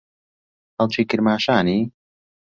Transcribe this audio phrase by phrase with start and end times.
[0.75, 1.79] خەڵکی کرماشانی؟